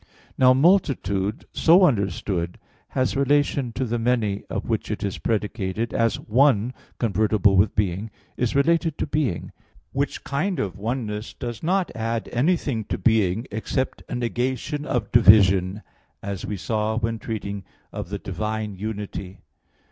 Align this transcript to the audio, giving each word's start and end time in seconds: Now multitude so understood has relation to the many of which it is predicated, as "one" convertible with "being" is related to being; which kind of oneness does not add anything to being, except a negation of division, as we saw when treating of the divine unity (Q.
Now 0.35 0.53
multitude 0.55 1.45
so 1.53 1.85
understood 1.85 2.57
has 2.97 3.15
relation 3.15 3.71
to 3.73 3.85
the 3.85 3.99
many 3.99 4.43
of 4.49 4.67
which 4.67 4.89
it 4.89 5.03
is 5.03 5.19
predicated, 5.19 5.93
as 5.93 6.19
"one" 6.19 6.73
convertible 6.97 7.55
with 7.55 7.75
"being" 7.75 8.09
is 8.35 8.55
related 8.55 8.97
to 8.97 9.05
being; 9.05 9.51
which 9.91 10.23
kind 10.23 10.59
of 10.59 10.75
oneness 10.79 11.35
does 11.35 11.61
not 11.61 11.91
add 11.95 12.29
anything 12.33 12.83
to 12.85 12.97
being, 12.97 13.45
except 13.51 14.01
a 14.09 14.15
negation 14.15 14.87
of 14.87 15.11
division, 15.11 15.83
as 16.23 16.47
we 16.47 16.57
saw 16.57 16.97
when 16.97 17.19
treating 17.19 17.63
of 17.93 18.09
the 18.09 18.17
divine 18.17 18.73
unity 18.77 19.33
(Q. 19.33 19.37